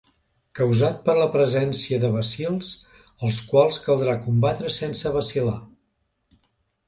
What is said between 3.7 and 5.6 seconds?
caldrà combatre sense vacil·lar.